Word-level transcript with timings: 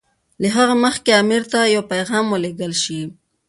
له 0.41 0.47
هغه 0.57 0.75
مخکې 0.85 1.11
امیر 1.21 1.43
ته 1.51 1.59
یو 1.75 1.83
پیغام 1.91 2.25
ولېږل 2.29 2.73
شي. 2.83 3.01